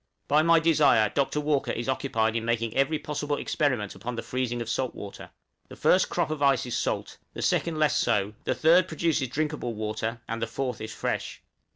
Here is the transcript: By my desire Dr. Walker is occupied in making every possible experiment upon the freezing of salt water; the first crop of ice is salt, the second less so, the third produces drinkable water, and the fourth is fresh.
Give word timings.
By 0.27 0.41
my 0.41 0.59
desire 0.59 1.09
Dr. 1.09 1.39
Walker 1.39 1.69
is 1.71 1.87
occupied 1.87 2.35
in 2.35 2.43
making 2.43 2.73
every 2.75 2.97
possible 2.97 3.37
experiment 3.37 3.93
upon 3.93 4.15
the 4.15 4.23
freezing 4.23 4.59
of 4.59 4.67
salt 4.67 4.95
water; 4.95 5.29
the 5.67 5.75
first 5.75 6.09
crop 6.09 6.31
of 6.31 6.41
ice 6.41 6.65
is 6.65 6.75
salt, 6.75 7.19
the 7.35 7.43
second 7.43 7.77
less 7.77 7.97
so, 7.97 8.33
the 8.45 8.55
third 8.55 8.87
produces 8.87 9.27
drinkable 9.27 9.75
water, 9.75 10.19
and 10.27 10.41
the 10.41 10.47
fourth 10.47 10.81
is 10.81 10.91
fresh. 10.91 11.43